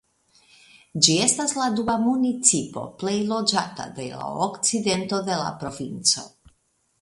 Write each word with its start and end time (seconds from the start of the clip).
Ĝi 1.07 1.17
estas 1.25 1.51
la 1.57 1.67
dua 1.79 1.97
municipo 2.05 2.85
plej 3.03 3.13
loĝata 3.33 3.85
de 4.01 4.07
la 4.15 4.31
okcidento 4.47 5.21
de 5.29 5.39
la 5.43 5.53
provinco. 5.63 6.27